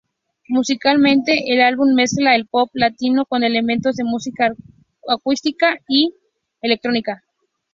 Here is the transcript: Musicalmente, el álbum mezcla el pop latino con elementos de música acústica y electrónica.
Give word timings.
Musicalmente, 0.47 1.53
el 1.53 1.61
álbum 1.61 1.93
mezcla 1.93 2.35
el 2.35 2.47
pop 2.47 2.71
latino 2.73 3.27
con 3.27 3.43
elementos 3.43 3.97
de 3.97 4.03
música 4.03 4.51
acústica 5.07 5.75
y 5.87 6.15
electrónica. 6.63 7.21